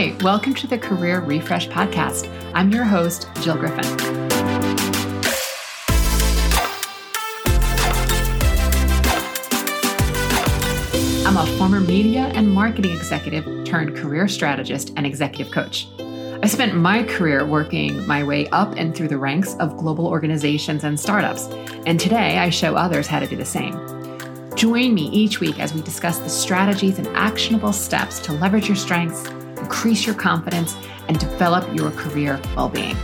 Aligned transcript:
Hi, 0.00 0.16
welcome 0.22 0.54
to 0.54 0.66
the 0.66 0.78
Career 0.78 1.20
Refresh 1.20 1.68
Podcast. 1.68 2.26
I'm 2.54 2.72
your 2.72 2.84
host, 2.84 3.28
Jill 3.42 3.58
Griffin. 3.58 3.84
I'm 11.26 11.36
a 11.36 11.44
former 11.58 11.80
media 11.80 12.32
and 12.34 12.50
marketing 12.50 12.96
executive 12.96 13.44
turned 13.66 13.94
career 13.94 14.26
strategist 14.26 14.94
and 14.96 15.04
executive 15.04 15.52
coach. 15.52 15.86
I 15.98 16.46
spent 16.46 16.74
my 16.74 17.02
career 17.02 17.44
working 17.44 18.06
my 18.06 18.24
way 18.24 18.48
up 18.52 18.72
and 18.78 18.96
through 18.96 19.08
the 19.08 19.18
ranks 19.18 19.54
of 19.56 19.76
global 19.76 20.06
organizations 20.06 20.82
and 20.82 20.98
startups, 20.98 21.44
and 21.84 22.00
today 22.00 22.38
I 22.38 22.48
show 22.48 22.74
others 22.74 23.06
how 23.06 23.18
to 23.20 23.26
do 23.26 23.36
the 23.36 23.44
same. 23.44 23.74
Join 24.56 24.94
me 24.94 25.10
each 25.10 25.40
week 25.40 25.60
as 25.60 25.74
we 25.74 25.82
discuss 25.82 26.20
the 26.20 26.30
strategies 26.30 26.98
and 26.98 27.06
actionable 27.08 27.74
steps 27.74 28.18
to 28.20 28.32
leverage 28.32 28.66
your 28.66 28.76
strengths, 28.76 29.30
increase 29.60 30.06
your 30.06 30.14
confidence, 30.14 30.76
and 31.08 31.18
develop 31.18 31.72
your 31.74 31.90
career 31.92 32.40
well 32.56 32.68
being. 32.68 32.96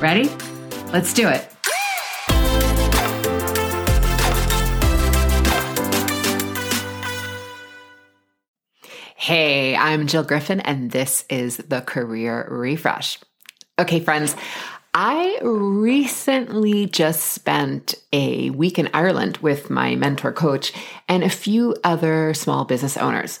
Ready? 0.00 0.30
Let's 0.92 1.12
do 1.12 1.28
it. 1.28 1.50
Hey, 9.16 9.76
I'm 9.76 10.06
Jill 10.06 10.22
Griffin, 10.22 10.60
and 10.60 10.90
this 10.90 11.26
is 11.28 11.58
the 11.58 11.82
Career 11.82 12.46
Refresh. 12.50 13.18
Okay, 13.78 14.00
friends, 14.00 14.34
I 14.94 15.38
recently 15.42 16.86
just 16.86 17.26
spent 17.26 17.94
a 18.12 18.48
week 18.50 18.78
in 18.78 18.88
Ireland 18.94 19.36
with 19.38 19.68
my 19.68 19.96
mentor 19.96 20.32
coach 20.32 20.72
and 21.08 21.22
a 21.22 21.28
few 21.28 21.76
other 21.84 22.32
small 22.32 22.64
business 22.64 22.96
owners 22.96 23.38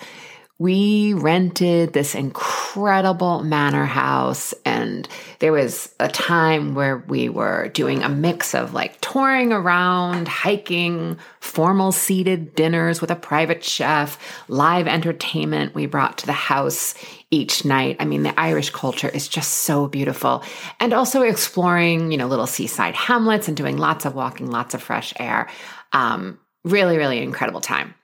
we 0.60 1.14
rented 1.14 1.92
this 1.92 2.16
incredible 2.16 3.44
manor 3.44 3.84
house 3.84 4.52
and 4.64 5.08
there 5.38 5.52
was 5.52 5.94
a 6.00 6.08
time 6.08 6.74
where 6.74 6.96
we 6.96 7.28
were 7.28 7.68
doing 7.68 8.02
a 8.02 8.08
mix 8.08 8.56
of 8.56 8.74
like 8.74 9.00
touring 9.00 9.52
around 9.52 10.26
hiking 10.26 11.16
formal 11.38 11.92
seated 11.92 12.56
dinners 12.56 13.00
with 13.00 13.12
a 13.12 13.16
private 13.16 13.62
chef 13.62 14.18
live 14.48 14.88
entertainment 14.88 15.76
we 15.76 15.86
brought 15.86 16.18
to 16.18 16.26
the 16.26 16.32
house 16.32 16.94
each 17.30 17.64
night. 17.64 17.96
I 18.00 18.04
mean 18.04 18.24
the 18.24 18.38
irish 18.38 18.70
culture 18.70 19.08
is 19.08 19.28
just 19.28 19.60
so 19.60 19.86
beautiful. 19.86 20.42
And 20.80 20.92
also 20.92 21.22
exploring 21.22 22.10
you 22.10 22.18
know 22.18 22.26
little 22.26 22.48
seaside 22.48 22.96
hamlets 22.96 23.46
and 23.46 23.56
doing 23.56 23.76
lots 23.76 24.04
of 24.04 24.16
walking 24.16 24.50
lots 24.50 24.74
of 24.74 24.82
fresh 24.82 25.14
air. 25.20 25.48
Um, 25.92 26.40
really 26.64 26.96
really 26.96 27.22
incredible 27.22 27.60
time. 27.60 27.94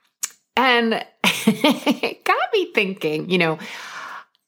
And 0.55 1.05
it 1.47 2.23
got 2.23 2.44
me 2.55 2.71
thinking, 2.73 3.29
you 3.29 3.37
know, 3.37 3.59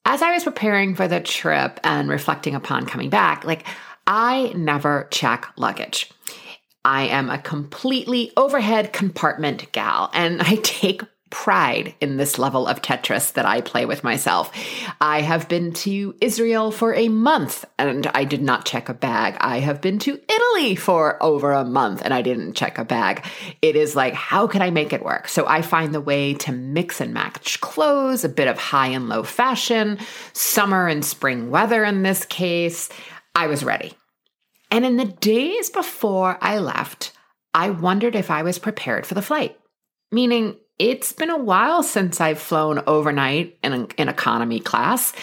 as 0.05 0.21
I 0.21 0.31
was 0.31 0.43
preparing 0.43 0.95
for 0.95 1.07
the 1.07 1.19
trip 1.19 1.79
and 1.83 2.09
reflecting 2.09 2.55
upon 2.55 2.85
coming 2.85 3.09
back, 3.09 3.43
like 3.43 3.67
I 4.07 4.53
never 4.55 5.07
check 5.11 5.51
luggage. 5.57 6.09
I 6.85 7.07
am 7.07 7.29
a 7.29 7.37
completely 7.37 8.31
overhead 8.37 8.93
compartment 8.93 9.69
gal 9.73 10.09
and 10.13 10.41
I 10.41 10.55
take 10.63 11.01
pride 11.29 11.95
in 11.99 12.17
this 12.17 12.39
level 12.39 12.67
of 12.67 12.81
Tetris 12.81 13.33
that 13.33 13.45
I 13.45 13.61
play 13.61 13.85
with 13.85 14.03
myself. 14.03 14.51
I 15.01 15.21
have 15.21 15.47
been 15.49 15.73
to 15.73 16.15
Israel 16.21 16.71
for 16.71 16.93
a 16.93 17.09
month 17.09 17.65
and 17.77 18.07
I 18.07 18.23
did 18.23 18.41
not 18.41 18.65
check 18.65 18.89
a 18.89 18.93
bag. 18.93 19.37
I 19.39 19.59
have 19.59 19.81
been 19.81 19.99
to 19.99 20.19
Italy 20.29 20.75
for 20.75 21.21
over 21.21 21.51
a 21.51 21.65
month 21.65 22.01
and 22.03 22.13
I 22.13 22.21
didn't 22.21 22.53
check 22.53 22.77
a 22.77 22.85
bag. 22.85 23.25
It 23.61 23.75
is 23.75 23.95
like, 23.95 24.13
how 24.13 24.47
can 24.47 24.61
I 24.61 24.69
make 24.69 24.93
it 24.93 25.03
work? 25.03 25.27
So 25.27 25.45
I 25.47 25.61
find 25.61 25.93
the 25.93 26.01
way 26.01 26.33
to 26.35 26.51
mix 26.51 27.01
and 27.01 27.13
match 27.13 27.59
clothes, 27.61 28.23
a 28.23 28.29
bit 28.29 28.47
of 28.47 28.57
high 28.57 28.87
and 28.87 29.09
low 29.09 29.23
fashion, 29.23 29.99
summer 30.33 30.87
and 30.87 31.03
spring 31.03 31.49
weather 31.49 31.83
in 31.83 32.03
this 32.03 32.25
case. 32.25 32.89
I 33.35 33.47
was 33.47 33.63
ready. 33.63 33.93
And 34.71 34.85
in 34.85 34.97
the 34.97 35.05
days 35.05 35.69
before 35.69 36.37
I 36.41 36.59
left, 36.59 37.13
I 37.53 37.69
wondered 37.69 38.15
if 38.15 38.29
I 38.29 38.43
was 38.43 38.59
prepared 38.59 39.05
for 39.05 39.13
the 39.13 39.21
flight. 39.21 39.57
Meaning, 40.11 40.57
it's 40.79 41.11
been 41.11 41.29
a 41.29 41.37
while 41.37 41.83
since 41.83 42.21
I've 42.21 42.39
flown 42.39 42.83
overnight 42.87 43.57
in, 43.63 43.87
in 43.97 44.09
economy 44.09 44.59
class. 44.59 45.13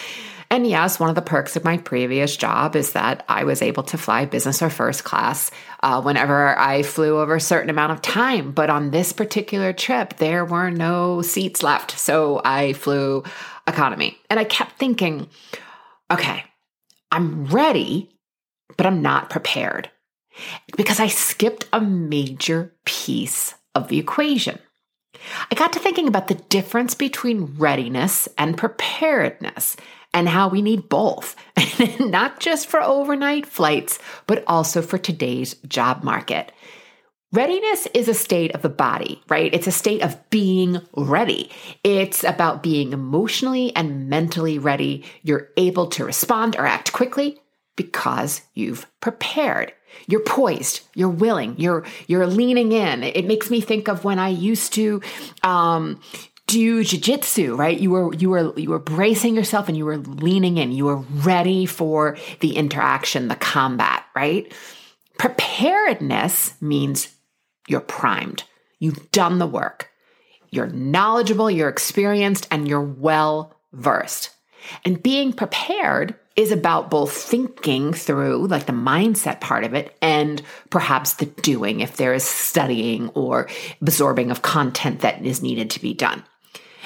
And 0.51 0.67
yes, 0.67 0.99
one 0.99 1.09
of 1.09 1.15
the 1.15 1.21
perks 1.21 1.55
of 1.55 1.63
my 1.63 1.77
previous 1.77 2.37
job 2.37 2.75
is 2.75 2.93
that 2.93 3.25
I 3.27 3.45
was 3.45 3.61
able 3.61 3.83
to 3.83 3.97
fly 3.97 4.25
business 4.25 4.61
or 4.61 4.69
first 4.69 5.03
class 5.03 5.49
uh, 5.81 6.01
whenever 6.01 6.57
I 6.57 6.83
flew 6.83 7.19
over 7.19 7.35
a 7.35 7.41
certain 7.41 7.69
amount 7.69 7.93
of 7.93 8.01
time. 8.01 8.51
But 8.51 8.69
on 8.69 8.91
this 8.91 9.11
particular 9.11 9.73
trip, 9.73 10.17
there 10.17 10.45
were 10.45 10.69
no 10.69 11.21
seats 11.21 11.63
left. 11.63 11.97
So 11.97 12.41
I 12.45 12.73
flew 12.73 13.23
economy. 13.65 14.17
And 14.29 14.39
I 14.39 14.43
kept 14.43 14.77
thinking, 14.77 15.27
okay, 16.11 16.43
I'm 17.11 17.45
ready, 17.45 18.11
but 18.77 18.85
I'm 18.85 19.01
not 19.01 19.31
prepared 19.31 19.89
because 20.77 20.99
I 20.99 21.07
skipped 21.07 21.65
a 21.73 21.81
major 21.81 22.75
piece 22.85 23.55
of 23.73 23.87
the 23.87 23.97
equation. 23.97 24.59
I 25.51 25.55
got 25.55 25.73
to 25.73 25.79
thinking 25.79 26.07
about 26.07 26.27
the 26.27 26.35
difference 26.35 26.95
between 26.95 27.55
readiness 27.57 28.27
and 28.37 28.57
preparedness 28.57 29.75
and 30.13 30.29
how 30.29 30.47
we 30.47 30.61
need 30.61 30.89
both, 30.89 31.35
not 31.99 32.39
just 32.39 32.67
for 32.67 32.81
overnight 32.81 33.45
flights, 33.45 33.99
but 34.27 34.43
also 34.47 34.81
for 34.81 34.97
today's 34.97 35.55
job 35.67 36.03
market. 36.03 36.51
Readiness 37.33 37.85
is 37.93 38.07
a 38.07 38.13
state 38.13 38.55
of 38.55 38.61
the 38.61 38.69
body, 38.69 39.21
right? 39.27 39.53
It's 39.53 39.67
a 39.67 39.71
state 39.71 40.01
of 40.01 40.17
being 40.29 40.79
ready. 40.95 41.51
It's 41.83 42.23
about 42.23 42.63
being 42.63 42.93
emotionally 42.93 43.75
and 43.75 44.07
mentally 44.07 44.57
ready. 44.57 45.03
You're 45.21 45.49
able 45.57 45.87
to 45.87 46.05
respond 46.05 46.55
or 46.55 46.65
act 46.65 46.93
quickly 46.93 47.41
because 47.75 48.41
you've 48.53 48.87
prepared. 49.01 49.73
You're 50.07 50.23
poised, 50.23 50.81
you're 50.93 51.09
willing, 51.09 51.55
you're 51.57 51.85
you're 52.07 52.27
leaning 52.27 52.71
in. 52.73 53.03
It 53.03 53.25
makes 53.25 53.49
me 53.49 53.61
think 53.61 53.87
of 53.87 54.03
when 54.03 54.19
I 54.19 54.29
used 54.29 54.73
to 54.73 55.01
um, 55.41 56.01
do 56.47 56.81
jujitsu, 56.81 57.57
right? 57.57 57.79
You 57.79 57.91
were 57.91 58.13
you 58.13 58.29
were 58.29 58.57
you 58.59 58.69
were 58.69 58.79
bracing 58.79 59.35
yourself 59.35 59.67
and 59.67 59.77
you 59.77 59.85
were 59.85 59.97
leaning 59.97 60.57
in. 60.57 60.71
You 60.71 60.85
were 60.85 60.97
ready 60.97 61.65
for 61.65 62.17
the 62.41 62.55
interaction, 62.55 63.29
the 63.29 63.35
combat, 63.35 64.03
right? 64.15 64.53
Preparedness 65.17 66.61
means 66.61 67.15
you're 67.67 67.79
primed. 67.79 68.43
You've 68.79 69.11
done 69.11 69.39
the 69.39 69.47
work. 69.47 69.89
You're 70.51 70.67
knowledgeable, 70.67 71.49
you're 71.49 71.69
experienced, 71.69 72.47
and 72.51 72.67
you're 72.67 72.81
well 72.81 73.55
versed. 73.73 74.34
And 74.83 75.01
being 75.01 75.33
prepared 75.33 76.15
is 76.35 76.51
about 76.51 76.89
both 76.89 77.13
thinking 77.13 77.93
through, 77.93 78.47
like 78.47 78.65
the 78.65 78.73
mindset 78.73 79.39
part 79.39 79.63
of 79.63 79.73
it, 79.73 79.95
and 80.01 80.41
perhaps 80.69 81.13
the 81.13 81.25
doing 81.25 81.79
if 81.79 81.97
there 81.97 82.13
is 82.13 82.23
studying 82.23 83.09
or 83.09 83.47
absorbing 83.81 84.31
of 84.31 84.41
content 84.41 84.99
that 84.99 85.25
is 85.25 85.41
needed 85.41 85.69
to 85.71 85.81
be 85.81 85.93
done. 85.93 86.23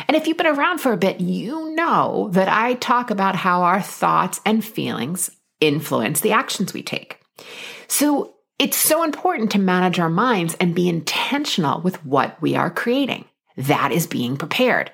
And 0.08 0.16
if 0.16 0.28
you've 0.28 0.38
been 0.38 0.48
around 0.48 0.80
for 0.80 0.94
a 0.94 0.98
bit, 0.98 1.20
you 1.20 1.76
know 1.76 2.30
that 2.32 2.48
I 2.48 2.76
talk 2.76 3.10
about 3.10 3.36
how 3.36 3.64
our 3.64 3.82
thoughts 3.82 4.40
and 4.46 4.64
feelings 4.64 5.30
influence 5.60 6.22
the 6.22 6.32
actions 6.32 6.74
we 6.74 6.84
take. 6.84 7.20
So 7.88 8.36
it's 8.60 8.78
so 8.78 9.04
important 9.04 9.52
to 9.52 9.60
manage 9.60 10.00
our 10.00 10.10
minds 10.10 10.56
and 10.60 10.76
be 10.76 10.88
intentional 10.88 11.82
with 11.82 12.06
what 12.06 12.42
we 12.42 12.56
are 12.56 12.70
creating. 12.70 13.26
That 13.58 13.92
is 13.92 14.08
being 14.08 14.38
prepared. 14.38 14.92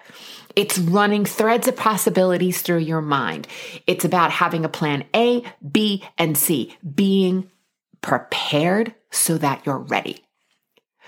It's 0.56 0.78
running 0.78 1.26
threads 1.26 1.68
of 1.68 1.76
possibilities 1.76 2.62
through 2.62 2.80
your 2.80 3.02
mind. 3.02 3.48
It's 3.88 4.06
about 4.06 4.32
having 4.32 4.66
a 4.66 4.70
plan 4.70 5.06
A, 5.16 5.44
B, 5.72 6.04
and 6.18 6.38
C, 6.38 6.76
being 6.94 7.50
prepared 8.02 8.94
so 9.12 9.38
that 9.38 9.66
you're 9.66 9.78
ready. 9.78 10.24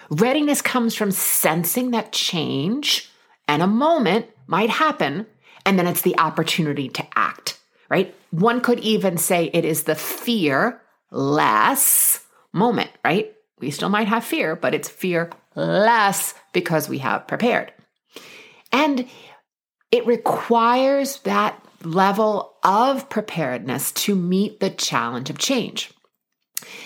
Readiness 0.10 0.62
comes 0.62 0.96
from 0.96 1.12
sensing 1.12 1.92
that 1.92 2.12
change 2.12 3.10
and 3.48 3.62
a 3.62 3.68
moment 3.68 4.28
might 4.48 4.70
happen, 4.70 5.26
and 5.66 5.78
then 5.78 5.88
it's 5.88 6.02
the 6.02 6.18
opportunity 6.20 6.90
to 6.90 7.06
act, 7.16 7.60
right? 7.90 8.16
One 8.32 8.62
could 8.62 8.80
even 8.80 9.18
say 9.18 9.50
it 9.54 9.66
is 9.66 9.84
the 9.84 9.96
fear 9.96 10.82
less 11.12 12.26
moment, 12.54 12.90
right? 13.04 13.34
We 13.60 13.72
still 13.72 13.90
might 13.90 14.08
have 14.08 14.24
fear, 14.24 14.56
but 14.56 14.74
it's 14.74 14.90
fear 14.90 15.30
less 15.56 16.34
because 16.54 16.88
we 16.88 17.00
have 17.00 17.28
prepared. 17.28 17.72
And 18.72 19.08
it 19.92 20.06
requires 20.06 21.20
that 21.20 21.62
level 21.84 22.56
of 22.64 23.10
preparedness 23.10 23.92
to 23.94 24.16
meet 24.16 24.60
the 24.60 24.70
challenge 24.70 25.30
of 25.30 25.38
change. 25.38 25.92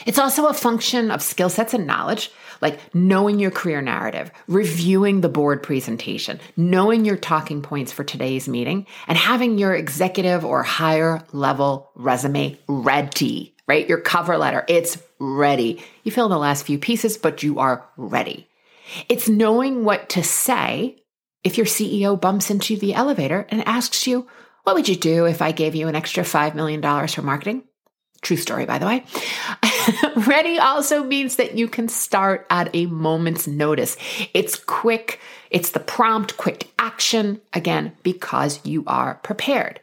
It's 0.06 0.20
also 0.20 0.48
a 0.48 0.54
function 0.54 1.12
of 1.12 1.22
skill 1.22 1.50
sets 1.50 1.74
and 1.74 1.88
knowledge, 1.88 2.32
like 2.60 2.80
knowing 2.94 3.40
your 3.40 3.52
career 3.52 3.82
narrative, 3.82 4.32
reviewing 4.48 5.22
the 5.22 5.30
board 5.30 5.64
presentation, 5.64 6.40
knowing 6.58 7.06
your 7.06 7.16
talking 7.18 7.62
points 7.62 7.92
for 7.92 8.04
today's 8.04 8.48
meeting, 8.48 8.86
and 9.08 9.18
having 9.18 9.58
your 9.58 9.74
executive 9.74 10.46
or 10.46 10.62
higher 10.62 11.24
level 11.32 11.90
resume 11.96 12.60
ready, 12.68 13.56
right? 13.68 13.88
Your 13.88 14.02
cover 14.02 14.38
letter, 14.38 14.66
it's 14.68 15.02
ready. 15.20 15.84
You 16.04 16.12
fill 16.12 16.26
in 16.26 16.32
the 16.32 16.38
last 16.38 16.66
few 16.66 16.78
pieces, 16.78 17.18
but 17.18 17.42
you 17.42 17.60
are 17.60 17.88
ready. 17.98 18.48
It's 19.08 19.30
knowing 19.30 19.86
what 19.86 20.10
to 20.10 20.24
say 20.24 21.01
if 21.44 21.58
your 21.58 21.66
CEO 21.66 22.20
bumps 22.20 22.50
into 22.50 22.78
the 22.78 22.94
elevator 22.94 23.48
and 23.50 23.68
asks 23.68 24.08
you, 24.08 24.28
What 24.64 24.76
would 24.76 24.88
you 24.88 24.96
do 24.96 25.26
if 25.26 25.42
I 25.42 25.52
gave 25.52 25.76
you 25.76 25.88
an 25.88 25.96
extra 25.96 26.24
$5 26.24 26.56
million 26.56 26.82
for 27.08 27.22
marketing? 27.22 27.64
True 28.22 28.38
story, 28.38 28.66
by 28.66 28.78
the 28.78 28.86
way. 28.86 29.04
Ready 30.28 30.60
also 30.60 31.04
means 31.04 31.38
that 31.38 31.58
you 31.58 31.68
can 31.68 31.90
start 31.90 32.46
at 32.52 32.70
a 32.76 32.86
moment's 32.86 33.48
notice. 33.48 33.98
It's 34.36 34.56
quick, 34.58 35.20
it's 35.50 35.72
the 35.72 35.80
prompt, 35.80 36.38
quick 36.38 36.72
action, 36.78 37.42
again, 37.52 37.94
because 38.04 38.64
you 38.64 38.84
are 38.86 39.16
prepared. 39.16 39.80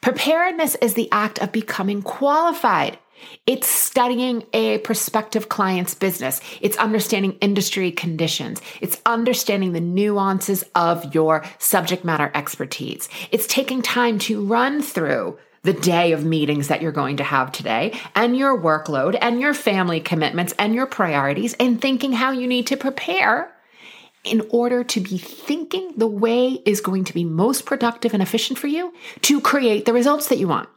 Preparedness 0.00 0.74
is 0.76 0.94
the 0.94 1.10
act 1.12 1.38
of 1.38 1.52
becoming 1.52 2.00
qualified. 2.00 2.98
It's 3.46 3.68
studying 3.68 4.44
a 4.52 4.78
prospective 4.78 5.48
client's 5.48 5.94
business. 5.94 6.40
It's 6.60 6.76
understanding 6.76 7.32
industry 7.40 7.90
conditions. 7.90 8.60
It's 8.80 9.00
understanding 9.06 9.72
the 9.72 9.80
nuances 9.80 10.64
of 10.74 11.14
your 11.14 11.44
subject 11.58 12.04
matter 12.04 12.30
expertise. 12.34 13.08
It's 13.30 13.46
taking 13.46 13.82
time 13.82 14.18
to 14.20 14.44
run 14.44 14.82
through 14.82 15.38
the 15.62 15.72
day 15.72 16.12
of 16.12 16.24
meetings 16.24 16.68
that 16.68 16.82
you're 16.82 16.92
going 16.92 17.16
to 17.16 17.24
have 17.24 17.50
today 17.50 17.98
and 18.14 18.36
your 18.36 18.60
workload 18.60 19.16
and 19.20 19.40
your 19.40 19.54
family 19.54 19.98
commitments 19.98 20.54
and 20.58 20.74
your 20.74 20.86
priorities 20.86 21.54
and 21.54 21.80
thinking 21.80 22.12
how 22.12 22.30
you 22.30 22.46
need 22.46 22.66
to 22.66 22.76
prepare 22.76 23.50
in 24.24 24.46
order 24.50 24.84
to 24.84 25.00
be 25.00 25.18
thinking 25.18 25.92
the 25.96 26.06
way 26.06 26.48
is 26.64 26.80
going 26.80 27.04
to 27.04 27.14
be 27.14 27.24
most 27.24 27.66
productive 27.66 28.14
and 28.14 28.22
efficient 28.22 28.58
for 28.58 28.66
you 28.66 28.92
to 29.22 29.40
create 29.40 29.84
the 29.84 29.92
results 29.92 30.28
that 30.28 30.38
you 30.38 30.48
want. 30.48 30.68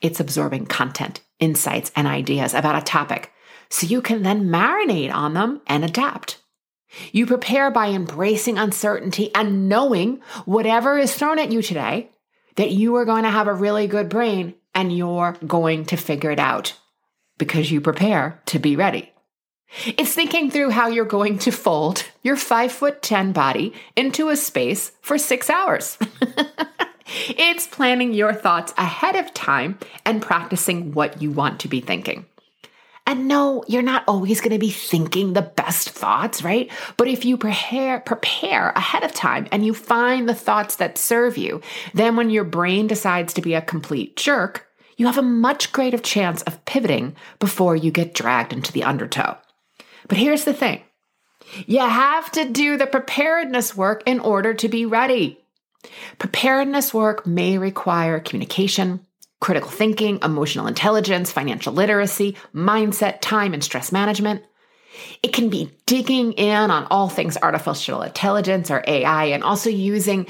It's 0.00 0.20
absorbing 0.20 0.66
content, 0.66 1.20
insights, 1.40 1.90
and 1.94 2.06
ideas 2.06 2.54
about 2.54 2.80
a 2.80 2.84
topic 2.84 3.32
so 3.70 3.86
you 3.86 4.00
can 4.00 4.22
then 4.22 4.48
marinate 4.48 5.12
on 5.12 5.34
them 5.34 5.60
and 5.66 5.84
adapt. 5.84 6.38
You 7.12 7.26
prepare 7.26 7.70
by 7.70 7.88
embracing 7.88 8.58
uncertainty 8.58 9.30
and 9.34 9.68
knowing 9.68 10.20
whatever 10.46 10.98
is 10.98 11.14
thrown 11.14 11.38
at 11.38 11.52
you 11.52 11.60
today 11.60 12.10
that 12.56 12.70
you 12.70 12.96
are 12.96 13.04
going 13.04 13.24
to 13.24 13.30
have 13.30 13.46
a 13.46 13.54
really 13.54 13.86
good 13.86 14.08
brain 14.08 14.54
and 14.74 14.96
you're 14.96 15.36
going 15.46 15.84
to 15.86 15.96
figure 15.96 16.30
it 16.30 16.40
out 16.40 16.74
because 17.36 17.70
you 17.70 17.80
prepare 17.80 18.40
to 18.46 18.58
be 18.58 18.74
ready. 18.74 19.12
It's 19.84 20.14
thinking 20.14 20.50
through 20.50 20.70
how 20.70 20.88
you're 20.88 21.04
going 21.04 21.38
to 21.40 21.50
fold 21.50 22.04
your 22.22 22.36
five 22.36 22.72
foot 22.72 23.02
10 23.02 23.32
body 23.32 23.74
into 23.96 24.30
a 24.30 24.36
space 24.36 24.92
for 25.02 25.18
six 25.18 25.50
hours. 25.50 25.98
it's 27.28 27.66
planning 27.66 28.12
your 28.12 28.32
thoughts 28.32 28.72
ahead 28.76 29.16
of 29.16 29.32
time 29.34 29.78
and 30.04 30.22
practicing 30.22 30.92
what 30.92 31.20
you 31.22 31.30
want 31.30 31.60
to 31.60 31.68
be 31.68 31.80
thinking. 31.80 32.26
And 33.06 33.26
no, 33.26 33.64
you're 33.66 33.80
not 33.80 34.04
always 34.06 34.42
going 34.42 34.52
to 34.52 34.58
be 34.58 34.70
thinking 34.70 35.32
the 35.32 35.40
best 35.40 35.88
thoughts, 35.88 36.42
right? 36.42 36.70
But 36.98 37.08
if 37.08 37.24
you 37.24 37.38
prepare, 37.38 38.00
prepare 38.00 38.68
ahead 38.76 39.02
of 39.02 39.14
time 39.14 39.48
and 39.50 39.64
you 39.64 39.72
find 39.72 40.28
the 40.28 40.34
thoughts 40.34 40.76
that 40.76 40.98
serve 40.98 41.38
you, 41.38 41.62
then 41.94 42.16
when 42.16 42.28
your 42.28 42.44
brain 42.44 42.86
decides 42.86 43.32
to 43.32 43.40
be 43.40 43.54
a 43.54 43.62
complete 43.62 44.16
jerk, 44.16 44.66
you 44.98 45.06
have 45.06 45.16
a 45.16 45.22
much 45.22 45.72
greater 45.72 45.96
chance 45.96 46.42
of 46.42 46.62
pivoting 46.66 47.16
before 47.38 47.74
you 47.74 47.90
get 47.90 48.12
dragged 48.12 48.52
into 48.52 48.72
the 48.72 48.84
undertow. 48.84 49.38
But 50.06 50.18
here's 50.18 50.44
the 50.44 50.52
thing. 50.52 50.82
You 51.66 51.80
have 51.80 52.30
to 52.32 52.50
do 52.50 52.76
the 52.76 52.86
preparedness 52.86 53.74
work 53.74 54.02
in 54.04 54.20
order 54.20 54.52
to 54.52 54.68
be 54.68 54.84
ready. 54.84 55.40
Preparedness 56.18 56.92
work 56.92 57.26
may 57.26 57.58
require 57.58 58.20
communication, 58.20 59.00
critical 59.40 59.70
thinking, 59.70 60.18
emotional 60.22 60.66
intelligence, 60.66 61.30
financial 61.30 61.72
literacy, 61.72 62.36
mindset, 62.54 63.20
time, 63.20 63.54
and 63.54 63.62
stress 63.62 63.92
management. 63.92 64.42
It 65.22 65.32
can 65.32 65.48
be 65.48 65.70
digging 65.86 66.32
in 66.32 66.70
on 66.70 66.86
all 66.90 67.08
things 67.08 67.36
artificial 67.40 68.02
intelligence 68.02 68.70
or 68.70 68.82
AI 68.86 69.26
and 69.26 69.44
also 69.44 69.70
using, 69.70 70.26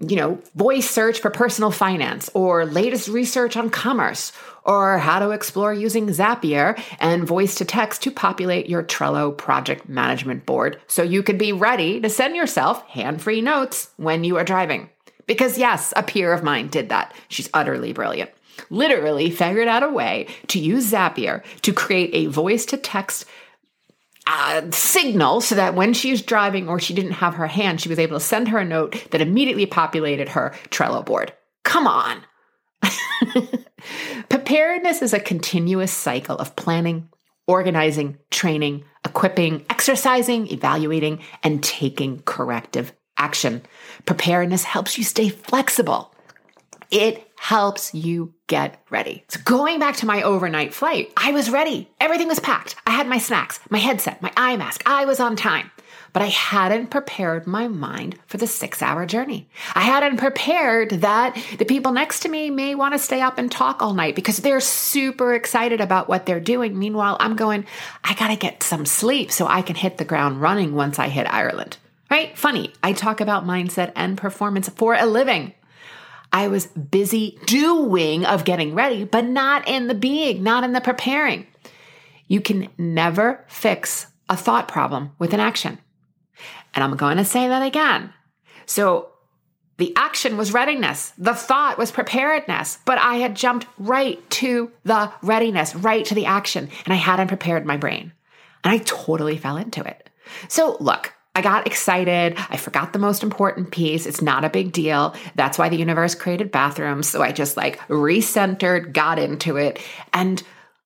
you 0.00 0.16
know, 0.16 0.38
voice 0.54 0.88
search 0.88 1.20
for 1.20 1.30
personal 1.30 1.70
finance 1.70 2.30
or 2.34 2.64
latest 2.64 3.08
research 3.08 3.56
on 3.56 3.70
commerce 3.70 4.32
or 4.64 4.98
how 4.98 5.18
to 5.18 5.30
explore 5.30 5.74
using 5.74 6.06
Zapier 6.06 6.80
and 7.00 7.26
voice 7.26 7.56
to 7.56 7.64
text 7.64 8.02
to 8.02 8.10
populate 8.10 8.68
your 8.68 8.82
Trello 8.82 9.36
project 9.36 9.88
management 9.88 10.46
board 10.46 10.80
so 10.86 11.02
you 11.02 11.22
can 11.22 11.36
be 11.36 11.52
ready 11.52 12.00
to 12.00 12.08
send 12.08 12.36
yourself 12.36 12.86
hand 12.88 13.20
free 13.20 13.40
notes 13.40 13.90
when 13.96 14.24
you 14.24 14.36
are 14.36 14.44
driving. 14.44 14.88
Because, 15.26 15.58
yes, 15.58 15.92
a 15.96 16.02
peer 16.02 16.32
of 16.32 16.42
mine 16.42 16.68
did 16.68 16.88
that. 16.90 17.14
She's 17.28 17.50
utterly 17.54 17.92
brilliant 17.92 18.30
literally 18.70 19.30
figured 19.30 19.68
out 19.68 19.82
a 19.82 19.88
way 19.88 20.28
to 20.48 20.58
use 20.58 20.92
Zapier 20.92 21.42
to 21.62 21.72
create 21.72 22.10
a 22.12 22.30
voice 22.30 22.66
to 22.66 22.76
text 22.76 23.26
uh, 24.26 24.70
signal 24.70 25.40
so 25.40 25.54
that 25.54 25.74
when 25.74 25.92
she 25.92 26.10
was 26.10 26.22
driving 26.22 26.68
or 26.68 26.80
she 26.80 26.94
didn't 26.94 27.12
have 27.12 27.34
her 27.34 27.46
hand, 27.46 27.80
she 27.80 27.88
was 27.88 27.98
able 27.98 28.18
to 28.18 28.24
send 28.24 28.48
her 28.48 28.58
a 28.58 28.64
note 28.64 29.10
that 29.10 29.20
immediately 29.20 29.66
populated 29.66 30.30
her 30.30 30.54
Trello 30.70 31.04
board. 31.04 31.32
Come 31.62 31.86
on. 31.86 32.22
Preparedness 34.28 35.02
is 35.02 35.12
a 35.12 35.20
continuous 35.20 35.92
cycle 35.92 36.36
of 36.36 36.56
planning, 36.56 37.08
organizing, 37.46 38.18
training, 38.30 38.84
equipping, 39.04 39.64
exercising, 39.68 40.50
evaluating, 40.50 41.20
and 41.42 41.62
taking 41.62 42.22
corrective 42.22 42.92
action. 43.16 43.62
Preparedness 44.06 44.64
helps 44.64 44.98
you 44.98 45.04
stay 45.04 45.28
flexible. 45.28 46.14
It 46.90 47.28
helps 47.38 47.92
you 47.94 48.32
get 48.46 48.80
ready. 48.88 49.24
So 49.28 49.40
going 49.44 49.78
back 49.78 49.96
to 49.96 50.06
my 50.06 50.22
overnight 50.22 50.72
flight, 50.72 51.12
I 51.16 51.32
was 51.32 51.50
ready. 51.50 51.90
Everything 52.00 52.28
was 52.28 52.40
packed. 52.40 52.76
I 52.86 52.92
had 52.92 53.06
my 53.06 53.18
snacks, 53.18 53.60
my 53.68 53.78
headset, 53.78 54.22
my 54.22 54.32
eye 54.36 54.56
mask. 54.56 54.82
I 54.86 55.04
was 55.04 55.20
on 55.20 55.36
time. 55.36 55.70
But 56.14 56.22
I 56.22 56.26
hadn't 56.26 56.90
prepared 56.90 57.46
my 57.46 57.66
mind 57.66 58.18
for 58.28 58.36
the 58.36 58.46
six 58.46 58.80
hour 58.80 59.04
journey. 59.04 59.48
I 59.74 59.80
hadn't 59.80 60.18
prepared 60.18 60.90
that 60.90 61.36
the 61.58 61.64
people 61.64 61.90
next 61.90 62.20
to 62.20 62.28
me 62.28 62.50
may 62.50 62.76
want 62.76 62.94
to 62.94 63.00
stay 63.00 63.20
up 63.20 63.36
and 63.36 63.50
talk 63.50 63.82
all 63.82 63.94
night 63.94 64.14
because 64.14 64.36
they're 64.36 64.60
super 64.60 65.34
excited 65.34 65.80
about 65.80 66.08
what 66.08 66.24
they're 66.24 66.38
doing. 66.38 66.78
Meanwhile, 66.78 67.16
I'm 67.18 67.34
going, 67.34 67.66
I 68.04 68.14
got 68.14 68.28
to 68.28 68.36
get 68.36 68.62
some 68.62 68.86
sleep 68.86 69.32
so 69.32 69.48
I 69.48 69.60
can 69.62 69.74
hit 69.74 69.98
the 69.98 70.04
ground 70.04 70.40
running 70.40 70.74
once 70.74 71.00
I 71.00 71.08
hit 71.08 71.26
Ireland. 71.28 71.78
Right? 72.14 72.38
Funny. 72.38 72.72
I 72.80 72.92
talk 72.92 73.20
about 73.20 73.44
mindset 73.44 73.90
and 73.96 74.16
performance 74.16 74.68
for 74.68 74.94
a 74.94 75.04
living. 75.04 75.52
I 76.32 76.46
was 76.46 76.68
busy 76.68 77.40
doing 77.44 78.24
of 78.24 78.44
getting 78.44 78.76
ready, 78.76 79.02
but 79.02 79.24
not 79.24 79.66
in 79.66 79.88
the 79.88 79.96
being, 79.96 80.44
not 80.44 80.62
in 80.62 80.74
the 80.74 80.80
preparing. 80.80 81.48
You 82.28 82.40
can 82.40 82.68
never 82.78 83.44
fix 83.48 84.06
a 84.28 84.36
thought 84.36 84.68
problem 84.68 85.10
with 85.18 85.34
an 85.34 85.40
action. 85.40 85.80
And 86.72 86.84
I'm 86.84 86.94
going 86.96 87.16
to 87.16 87.24
say 87.24 87.48
that 87.48 87.66
again. 87.66 88.12
So 88.64 89.08
the 89.78 89.92
action 89.96 90.36
was 90.36 90.54
readiness. 90.54 91.12
The 91.18 91.34
thought 91.34 91.78
was 91.78 91.90
preparedness, 91.90 92.78
but 92.84 92.98
I 92.98 93.16
had 93.16 93.34
jumped 93.34 93.66
right 93.76 94.20
to 94.38 94.70
the 94.84 95.12
readiness, 95.20 95.74
right 95.74 96.04
to 96.04 96.14
the 96.14 96.26
action, 96.26 96.68
and 96.84 96.94
I 96.94 96.96
hadn't 96.96 97.26
prepared 97.26 97.66
my 97.66 97.76
brain. 97.76 98.12
And 98.62 98.72
I 98.72 98.78
totally 98.84 99.36
fell 99.36 99.56
into 99.56 99.82
it. 99.82 100.08
So 100.46 100.76
look, 100.78 101.12
I 101.34 101.42
got 101.42 101.66
excited. 101.66 102.36
I 102.48 102.56
forgot 102.56 102.92
the 102.92 102.98
most 102.98 103.22
important 103.22 103.72
piece. 103.72 104.06
It's 104.06 104.22
not 104.22 104.44
a 104.44 104.50
big 104.50 104.70
deal. 104.72 105.14
That's 105.34 105.58
why 105.58 105.68
the 105.68 105.76
universe 105.76 106.14
created 106.14 106.52
bathrooms. 106.52 107.08
So 107.08 107.22
I 107.22 107.32
just 107.32 107.56
like 107.56 107.80
recentered, 107.88 108.92
got 108.92 109.18
into 109.18 109.56
it. 109.56 109.80
And 110.12 110.42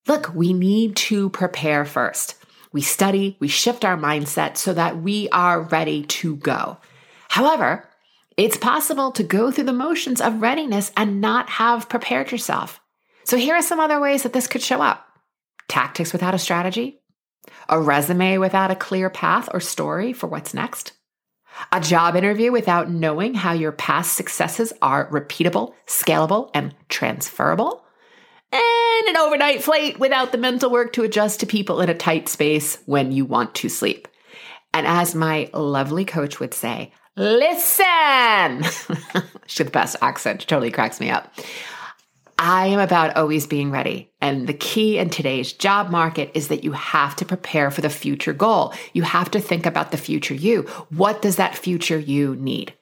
look, 0.06 0.32
we 0.34 0.54
need 0.54 0.96
to 0.96 1.28
prepare 1.30 1.84
first. 1.84 2.34
We 2.72 2.80
study, 2.80 3.36
we 3.40 3.48
shift 3.48 3.84
our 3.84 3.96
mindset 3.96 4.56
so 4.56 4.72
that 4.74 5.02
we 5.02 5.28
are 5.30 5.62
ready 5.62 6.04
to 6.04 6.36
go. 6.36 6.78
However, 7.28 7.88
it's 8.36 8.56
possible 8.56 9.10
to 9.12 9.22
go 9.22 9.50
through 9.50 9.64
the 9.64 9.72
motions 9.72 10.20
of 10.20 10.40
readiness 10.40 10.92
and 10.96 11.20
not 11.20 11.50
have 11.50 11.88
prepared 11.88 12.30
yourself. 12.30 12.80
So 13.24 13.36
here 13.36 13.56
are 13.56 13.62
some 13.62 13.80
other 13.80 14.00
ways 14.00 14.22
that 14.22 14.32
this 14.32 14.46
could 14.46 14.62
show 14.62 14.80
up 14.80 15.04
tactics 15.68 16.12
without 16.12 16.34
a 16.34 16.38
strategy, 16.38 16.97
a 17.68 17.80
resume 17.80 18.38
without 18.38 18.70
a 18.70 18.76
clear 18.76 19.10
path 19.10 19.48
or 19.52 19.60
story 19.60 20.12
for 20.12 20.26
what's 20.26 20.54
next, 20.54 20.92
a 21.72 21.80
job 21.80 22.16
interview 22.16 22.52
without 22.52 22.90
knowing 22.90 23.34
how 23.34 23.52
your 23.52 23.72
past 23.72 24.14
successes 24.14 24.72
are 24.80 25.10
repeatable, 25.10 25.74
scalable, 25.86 26.50
and 26.54 26.74
transferable, 26.88 27.84
and 28.52 29.08
an 29.08 29.16
overnight 29.16 29.62
flight 29.62 29.98
without 29.98 30.32
the 30.32 30.38
mental 30.38 30.70
work 30.70 30.92
to 30.92 31.02
adjust 31.02 31.40
to 31.40 31.46
people 31.46 31.80
in 31.80 31.90
a 31.90 31.94
tight 31.94 32.28
space 32.28 32.78
when 32.86 33.12
you 33.12 33.24
want 33.24 33.54
to 33.56 33.68
sleep. 33.68 34.08
And 34.72 34.86
as 34.86 35.14
my 35.14 35.50
lovely 35.52 36.04
coach 36.04 36.40
would 36.40 36.54
say, 36.54 36.92
listen. 37.16 38.62
she 39.46 39.56
She's 39.58 39.66
the 39.66 39.70
best 39.72 39.96
accent. 40.00 40.46
Totally 40.46 40.70
cracks 40.70 41.00
me 41.00 41.10
up. 41.10 41.32
I 42.38 42.68
am 42.68 42.78
about 42.78 43.16
always 43.16 43.48
being 43.48 43.72
ready. 43.72 44.12
And 44.20 44.46
the 44.46 44.54
key 44.54 44.98
in 44.98 45.10
today's 45.10 45.52
job 45.52 45.90
market 45.90 46.30
is 46.34 46.48
that 46.48 46.62
you 46.62 46.72
have 46.72 47.16
to 47.16 47.24
prepare 47.24 47.70
for 47.72 47.80
the 47.80 47.90
future 47.90 48.32
goal. 48.32 48.72
You 48.92 49.02
have 49.02 49.30
to 49.32 49.40
think 49.40 49.66
about 49.66 49.90
the 49.90 49.96
future 49.96 50.34
you. 50.34 50.62
What 50.90 51.20
does 51.20 51.36
that 51.36 51.58
future 51.58 51.98
you 51.98 52.36
need? 52.36 52.74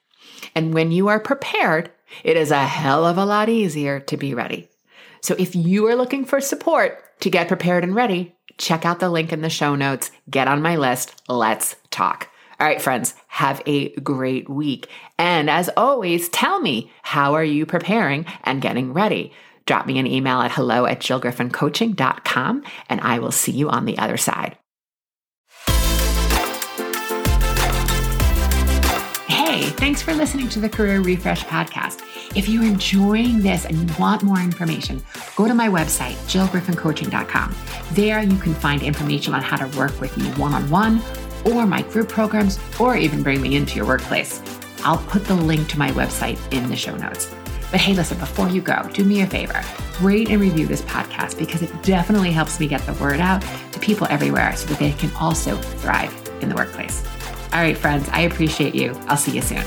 And 0.53 0.73
when 0.73 0.91
you 0.91 1.07
are 1.07 1.19
prepared, 1.19 1.91
it 2.23 2.37
is 2.37 2.51
a 2.51 2.65
hell 2.65 3.05
of 3.05 3.17
a 3.17 3.25
lot 3.25 3.49
easier 3.49 3.99
to 4.01 4.15
be 4.15 4.35
ready. 4.35 4.69
So 5.21 5.35
if 5.39 5.55
you 5.55 5.87
are 5.87 5.95
looking 5.95 6.23
for 6.23 6.39
support 6.39 7.19
to 7.21 7.29
get 7.31 7.47
prepared 7.47 7.83
and 7.83 7.95
ready, 7.95 8.35
check 8.59 8.85
out 8.85 8.99
the 8.99 9.09
link 9.09 9.33
in 9.33 9.41
the 9.41 9.49
show 9.49 9.75
notes, 9.75 10.11
get 10.29 10.47
on 10.47 10.61
my 10.61 10.75
list, 10.75 11.23
let's 11.27 11.75
talk. 11.89 12.29
All 12.59 12.65
right, 12.65 12.81
friends, 12.81 13.13
have 13.27 13.61
a 13.67 13.89
great 13.97 14.49
week. 14.49 14.89
And 15.19 15.47
as 15.47 15.69
always, 15.77 16.27
tell 16.29 16.59
me, 16.59 16.91
how 17.03 17.35
are 17.35 17.43
you 17.43 17.67
preparing 17.67 18.25
and 18.43 18.61
getting 18.61 18.93
ready? 18.93 19.31
Drop 19.67 19.85
me 19.85 19.99
an 19.99 20.07
email 20.07 20.41
at 20.41 20.51
hello 20.51 20.87
at 20.87 20.99
jillgriffincoaching.com 20.99 22.63
and 22.89 23.01
I 23.01 23.19
will 23.19 23.31
see 23.31 23.51
you 23.51 23.69
on 23.69 23.85
the 23.85 23.97
other 23.99 24.17
side. 24.17 24.57
Hey, 29.27 29.61
thanks 29.61 30.01
for 30.01 30.15
listening 30.15 30.49
to 30.49 30.59
the 30.59 30.69
Career 30.69 31.01
Refresh 31.01 31.43
podcast. 31.45 32.01
If 32.35 32.49
you're 32.49 32.63
enjoying 32.63 33.41
this 33.41 33.65
and 33.65 33.77
you 33.77 33.95
want 33.99 34.23
more 34.23 34.39
information, 34.39 35.03
go 35.35 35.47
to 35.47 35.53
my 35.53 35.67
website, 35.67 36.15
jillgriffincoaching.com. 36.27 37.55
There 37.91 38.21
you 38.23 38.37
can 38.37 38.55
find 38.55 38.81
information 38.81 39.35
on 39.35 39.41
how 39.43 39.57
to 39.57 39.77
work 39.77 39.99
with 40.01 40.17
me 40.17 40.25
one 40.31 40.53
on 40.53 40.67
one 40.71 41.01
or 41.51 41.65
my 41.65 41.81
group 41.83 42.09
programs, 42.09 42.59
or 42.79 42.97
even 42.97 43.23
bring 43.23 43.41
me 43.41 43.55
into 43.55 43.75
your 43.75 43.85
workplace. 43.85 44.41
I'll 44.83 44.97
put 44.97 45.25
the 45.25 45.35
link 45.35 45.67
to 45.69 45.79
my 45.79 45.91
website 45.91 46.39
in 46.53 46.69
the 46.69 46.75
show 46.75 46.95
notes. 46.95 47.33
But 47.71 47.81
hey, 47.81 47.93
listen, 47.93 48.17
before 48.19 48.49
you 48.49 48.61
go, 48.61 48.89
do 48.93 49.03
me 49.03 49.21
a 49.21 49.27
favor 49.27 49.61
rate 50.01 50.29
and 50.29 50.39
review 50.39 50.67
this 50.67 50.81
podcast 50.83 51.37
because 51.37 51.61
it 51.61 51.83
definitely 51.83 52.31
helps 52.31 52.59
me 52.59 52.67
get 52.67 52.81
the 52.85 52.93
word 52.93 53.19
out 53.19 53.43
to 53.71 53.79
people 53.79 54.07
everywhere 54.09 54.55
so 54.55 54.67
that 54.67 54.79
they 54.79 54.91
can 54.93 55.11
also 55.15 55.55
thrive 55.57 56.13
in 56.41 56.49
the 56.49 56.55
workplace. 56.55 57.03
All 57.53 57.61
right, 57.61 57.77
friends, 57.77 58.07
I 58.11 58.21
appreciate 58.21 58.75
you. 58.75 58.99
I'll 59.07 59.17
see 59.17 59.31
you 59.31 59.41
soon. 59.41 59.63